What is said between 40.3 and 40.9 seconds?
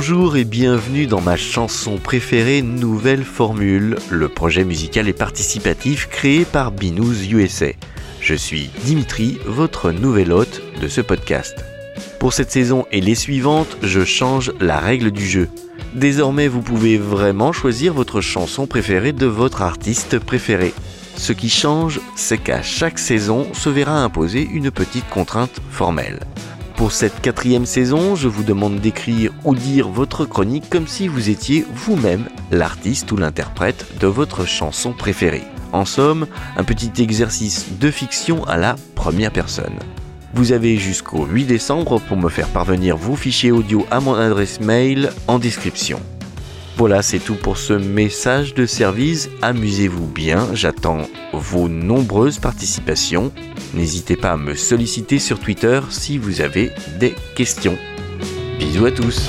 Vous avez